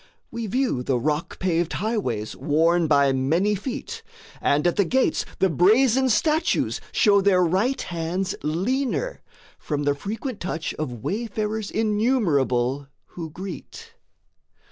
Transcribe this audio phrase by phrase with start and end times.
[0.31, 4.01] We view The rock paved highways worn by many feet;
[4.41, 9.21] And at the gates the brazen statues show Their right hands leaner
[9.59, 13.93] from the frequent touch Of wayfarers innumerable who greet.